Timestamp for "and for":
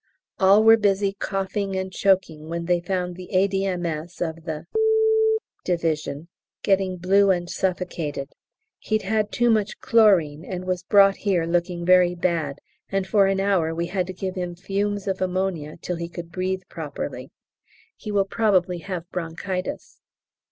12.89-13.27